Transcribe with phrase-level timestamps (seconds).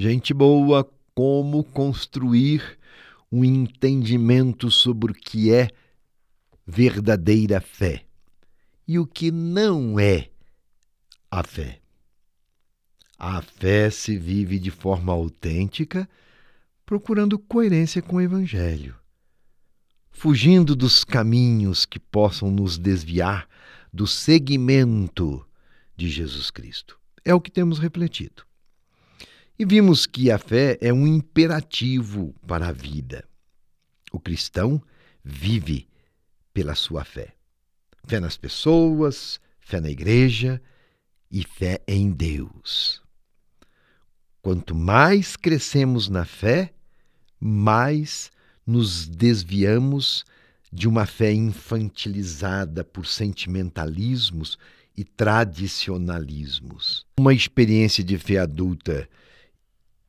[0.00, 2.78] Gente boa, como construir
[3.32, 5.70] um entendimento sobre o que é
[6.64, 8.04] verdadeira fé
[8.86, 10.30] e o que não é
[11.28, 11.80] a fé.
[13.18, 16.08] A fé se vive de forma autêntica,
[16.86, 18.94] procurando coerência com o Evangelho,
[20.12, 23.48] fugindo dos caminhos que possam nos desviar
[23.92, 25.44] do seguimento
[25.96, 26.96] de Jesus Cristo.
[27.24, 28.47] É o que temos refletido.
[29.58, 33.24] E vimos que a fé é um imperativo para a vida.
[34.12, 34.80] O cristão
[35.24, 35.88] vive
[36.54, 37.34] pela sua fé.
[38.06, 40.62] Fé nas pessoas, fé na igreja
[41.28, 43.02] e fé em Deus.
[44.40, 46.72] Quanto mais crescemos na fé,
[47.40, 48.30] mais
[48.64, 50.24] nos desviamos
[50.72, 54.56] de uma fé infantilizada por sentimentalismos
[54.96, 57.04] e tradicionalismos.
[57.18, 59.08] Uma experiência de fé adulta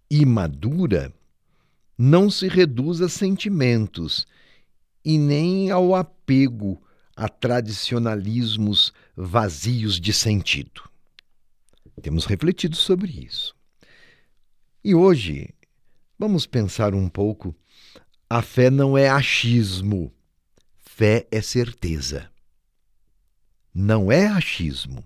[0.10, 1.14] imadura
[1.98, 4.26] não se reduz a sentimentos
[5.04, 6.82] e nem ao apego
[7.16, 10.90] a tradicionalismos vazios de sentido.
[12.02, 13.54] Temos refletido sobre isso.
[14.82, 15.54] E hoje
[16.18, 17.54] vamos pensar um pouco.
[18.30, 20.14] A fé não é achismo,
[20.78, 22.32] fé é certeza.
[23.74, 25.04] Não é achismo,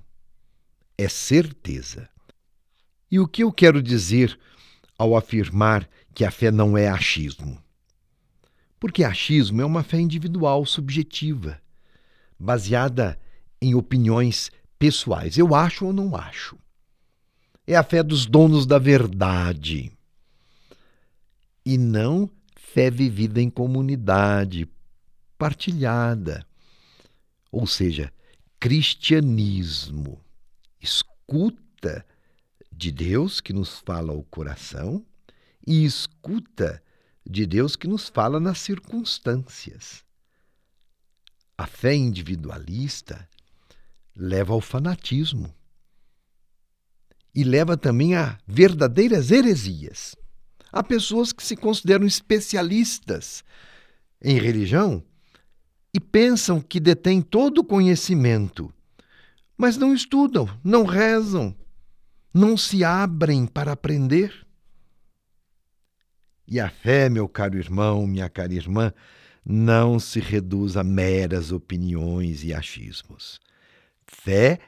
[0.97, 2.07] é certeza.
[3.09, 4.39] E o que eu quero dizer
[5.03, 7.61] ao afirmar que a fé não é achismo.
[8.79, 11.61] Porque achismo é uma fé individual, subjetiva,
[12.39, 13.19] baseada
[13.61, 15.37] em opiniões pessoais.
[15.37, 16.57] Eu acho ou não acho.
[17.67, 19.91] É a fé dos donos da verdade.
[21.65, 24.69] E não fé vivida em comunidade,
[25.37, 26.45] partilhada.
[27.51, 28.11] Ou seja,
[28.57, 30.19] cristianismo.
[30.81, 32.05] Escuta
[32.75, 35.05] de Deus que nos fala ao coração
[35.65, 36.81] e escuta
[37.25, 40.03] de Deus que nos fala nas circunstâncias.
[41.57, 43.27] A fé individualista
[44.15, 45.53] leva ao fanatismo
[47.33, 50.15] e leva também a verdadeiras heresias.
[50.71, 53.43] Há pessoas que se consideram especialistas
[54.21, 55.03] em religião
[55.93, 58.73] e pensam que detêm todo o conhecimento,
[59.55, 61.55] mas não estudam, não rezam,
[62.33, 64.45] não se abrem para aprender?
[66.47, 68.91] E a fé, meu caro irmão, minha cara irmã,
[69.45, 73.39] não se reduz a meras opiniões e achismos.
[74.05, 74.59] Fé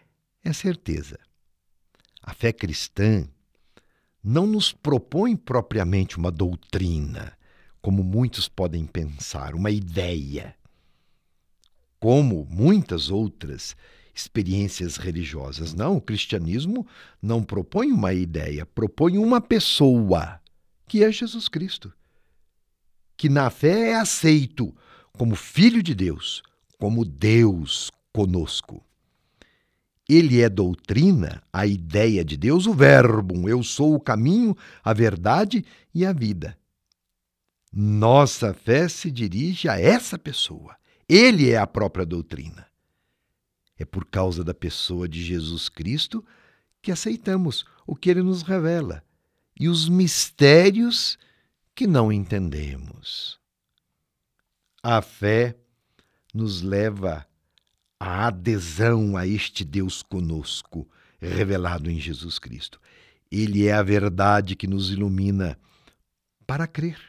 [0.44, 1.20] é certeza.
[2.22, 3.28] A fé cristã
[4.24, 7.38] não nos propõe propriamente uma doutrina,
[7.81, 10.56] como muitos podem pensar, uma ideia.
[12.00, 13.75] Como muitas outras
[14.16, 15.74] experiências religiosas.
[15.74, 16.88] Não, o cristianismo
[17.22, 20.40] não propõe uma ideia, propõe uma pessoa,
[20.88, 21.92] que é Jesus Cristo,
[23.18, 24.74] que na fé é aceito
[25.12, 26.42] como Filho de Deus,
[26.80, 28.84] como Deus conosco.
[30.08, 33.50] Ele é doutrina, a ideia de Deus, o Verbo.
[33.50, 36.58] Eu sou o caminho, a verdade e a vida.
[37.74, 40.78] Nossa fé se dirige a essa pessoa.
[41.09, 42.68] Ele é a própria doutrina.
[43.78, 46.25] É por causa da pessoa de Jesus Cristo
[46.81, 49.03] que aceitamos o que ele nos revela
[49.59, 51.18] e os mistérios
[51.74, 53.40] que não entendemos.
[54.84, 55.58] A fé
[56.34, 57.25] nos leva
[58.00, 60.88] à adesão a este Deus conosco,
[61.19, 62.80] revelado em Jesus Cristo.
[63.31, 65.57] Ele é a verdade que nos ilumina
[66.46, 67.00] para crer.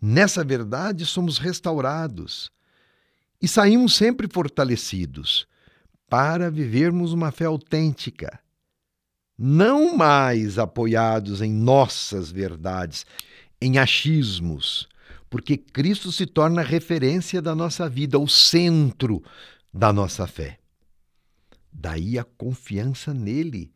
[0.00, 2.50] Nessa verdade somos restaurados
[3.40, 5.46] e saímos sempre fortalecidos
[6.08, 8.40] para vivermos uma fé autêntica,
[9.36, 13.04] não mais apoiados em nossas verdades,
[13.60, 14.88] em achismos,
[15.28, 19.22] porque Cristo se torna a referência da nossa vida, o centro
[19.72, 20.58] da nossa fé.
[21.72, 23.72] Daí a confiança nele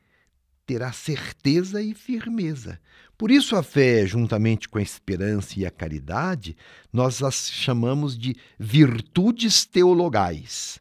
[0.69, 2.79] terá certeza e firmeza.
[3.17, 6.55] Por isso, a fé, juntamente com a esperança e a caridade,
[6.93, 10.79] nós as chamamos de virtudes teologais.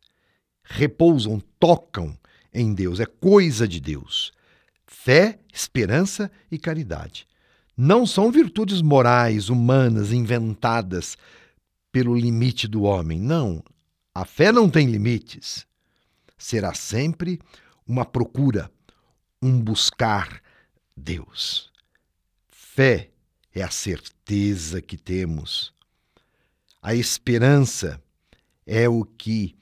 [0.61, 2.17] Repousam, tocam
[2.53, 4.33] em Deus, é coisa de Deus.
[4.85, 7.25] Fé, esperança e caridade.
[7.77, 11.17] Não são virtudes morais, humanas, inventadas
[11.94, 13.21] pelo limite do homem.
[13.21, 13.63] Não.
[14.13, 15.65] A fé não tem limites.
[16.38, 17.39] Será sempre
[17.88, 18.69] uma procura
[19.41, 20.41] um buscar
[20.95, 21.71] Deus.
[22.49, 23.11] Fé
[23.53, 25.73] é a certeza que temos.
[26.81, 28.01] A esperança
[28.65, 29.55] é o que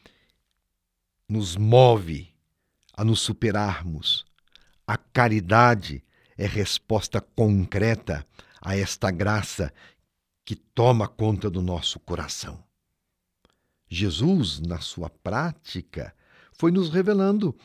[1.28, 2.34] nos move
[2.94, 4.26] a nos superarmos.
[4.88, 6.04] A caridade
[6.38, 8.26] é resposta concreta
[8.62, 9.74] a esta graça
[10.44, 12.64] que toma conta do nosso coração.
[13.88, 16.14] Jesus, na sua prática,
[16.54, 17.56] foi nos revelando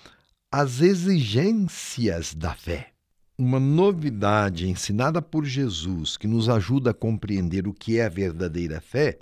[0.53, 2.93] as exigências da fé.
[3.39, 8.81] Uma novidade ensinada por Jesus que nos ajuda a compreender o que é a verdadeira
[8.81, 9.19] fé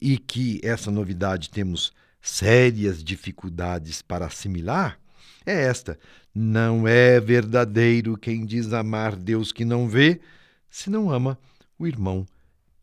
[0.00, 5.00] e que essa novidade temos sérias dificuldades para assimilar
[5.46, 5.98] é esta:
[6.34, 10.20] não é verdadeiro quem diz amar Deus que não vê,
[10.68, 11.38] se não ama
[11.78, 12.26] o irmão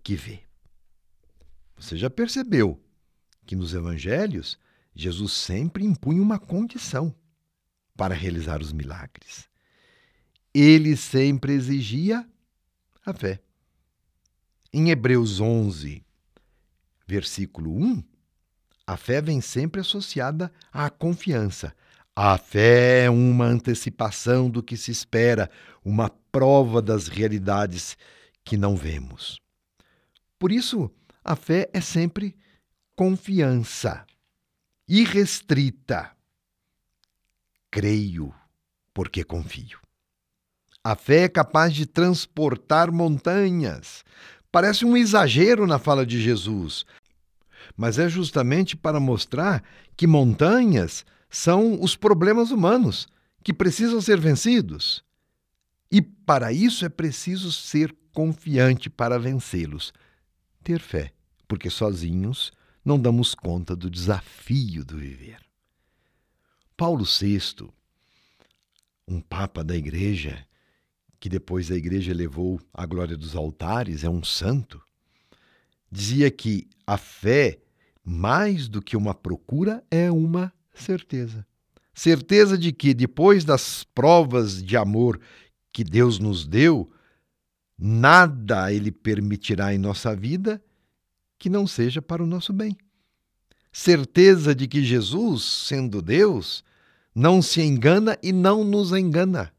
[0.03, 0.39] que vê.
[1.77, 2.81] Você já percebeu
[3.45, 4.57] que nos evangelhos
[4.95, 7.13] Jesus sempre impunha uma condição
[7.97, 9.49] para realizar os milagres.
[10.53, 12.25] Ele sempre exigia
[13.05, 13.41] a fé.
[14.71, 16.05] Em Hebreus 11,
[17.07, 18.03] versículo 1,
[18.85, 21.75] a fé vem sempre associada à confiança.
[22.15, 25.49] A fé é uma antecipação do que se espera,
[25.83, 27.97] uma prova das realidades
[28.43, 29.39] que não vemos.
[30.39, 30.91] Por isso,
[31.23, 32.35] a fé é sempre
[32.95, 34.05] confiança,
[34.87, 36.16] irrestrita.
[37.71, 38.33] Creio
[38.93, 39.79] porque confio.
[40.83, 44.03] A fé é capaz de transportar montanhas.
[44.51, 46.85] Parece um exagero na fala de Jesus,
[47.75, 49.63] mas é justamente para mostrar
[49.95, 53.07] que montanhas são os problemas humanos
[53.43, 55.03] que precisam ser vencidos.
[55.91, 59.93] E para isso é preciso ser confiante para vencê-los.
[60.63, 61.13] Ter fé,
[61.47, 62.51] porque sozinhos
[62.83, 65.46] não damos conta do desafio do viver.
[66.77, 67.67] Paulo VI,
[69.07, 70.45] um papa da igreja,
[71.19, 74.79] que depois a igreja levou à glória dos altares, é um santo,
[75.91, 77.57] dizia que a fé,
[78.05, 81.43] mais do que uma procura, é uma certeza.
[81.95, 85.19] Certeza de que depois das provas de amor
[85.73, 86.91] que Deus nos deu,
[87.75, 90.63] nada Ele permitirá em nossa vida
[91.39, 92.77] que não seja para o nosso bem.
[93.71, 96.63] Certeza de que Jesus, sendo Deus,
[97.17, 99.51] não se engana e não nos engana.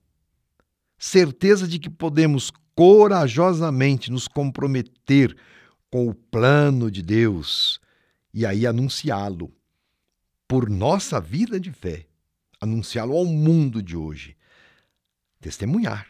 [0.97, 5.37] Certeza de que podemos corajosamente nos comprometer
[5.91, 7.81] com o plano de Deus
[8.33, 9.53] e aí anunciá-lo
[10.47, 12.07] por nossa vida de fé,
[12.61, 14.37] anunciá-lo ao mundo de hoje,
[15.41, 16.07] testemunhar.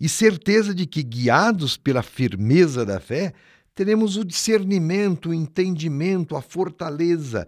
[0.00, 3.32] E certeza de que, guiados pela firmeza da fé,
[3.76, 7.46] teremos o discernimento, o entendimento, a fortaleza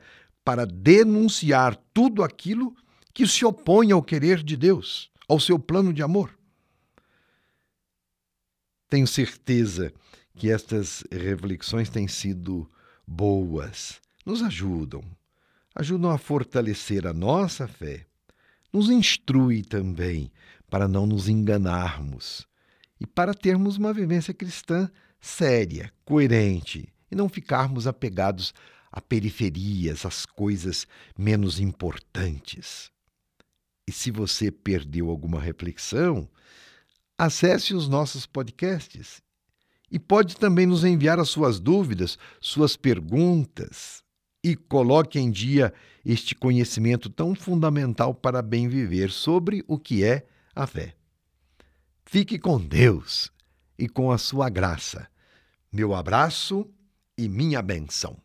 [0.49, 2.75] para denunciar tudo aquilo
[3.13, 6.35] que se opõe ao querer de Deus, ao seu plano de amor.
[8.89, 9.93] Tenho certeza
[10.35, 12.67] que estas reflexões têm sido
[13.07, 15.05] boas, nos ajudam,
[15.75, 18.07] ajudam a fortalecer a nossa fé,
[18.73, 20.33] nos instrui também
[20.71, 22.49] para não nos enganarmos
[22.99, 24.91] e para termos uma vivência cristã
[25.21, 28.55] séria, coerente e não ficarmos apegados
[28.91, 30.87] a periferias, às coisas
[31.17, 32.91] menos importantes.
[33.87, 36.29] E se você perdeu alguma reflexão,
[37.17, 39.23] acesse os nossos podcasts
[39.91, 44.03] e pode também nos enviar as suas dúvidas, suas perguntas
[44.45, 45.73] e coloque em dia
[46.05, 50.95] este conhecimento tão fundamental para bem viver sobre o que é a fé.
[52.05, 53.31] Fique com Deus
[53.79, 55.09] e com a sua graça.
[55.71, 56.67] Meu abraço
[57.17, 58.17] e minha benção.